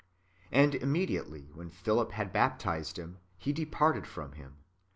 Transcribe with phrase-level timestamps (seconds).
[0.51, 4.55] And immediately when [Philip] had baptized him, he departed from him.